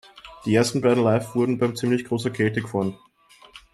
Die 0.47 0.55
ersten 0.55 0.81
beiden 0.81 1.03
Läufe 1.03 1.35
wurden 1.35 1.59
bei 1.59 1.71
ziemlich 1.73 2.05
großer 2.05 2.31
Kälte 2.31 2.63
gefahren. 2.63 2.97